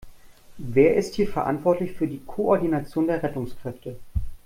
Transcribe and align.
Wer 0.57 0.95
ist 0.95 1.13
hier 1.13 1.27
verantwortlich 1.27 1.91
für 1.91 2.07
die 2.07 2.23
Koordination 2.25 3.05
der 3.05 3.21
Rettungskräfte? 3.21 3.99